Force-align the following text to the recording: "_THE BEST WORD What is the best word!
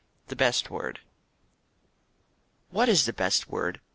"_THE 0.29 0.35
BEST 0.35 0.71
WORD 0.71 1.01
What 2.71 2.89
is 2.89 3.05
the 3.05 3.13
best 3.13 3.49
word! 3.49 3.79